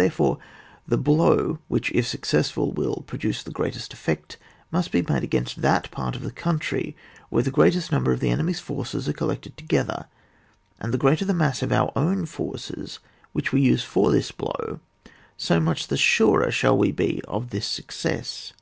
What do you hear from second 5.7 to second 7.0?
part of the country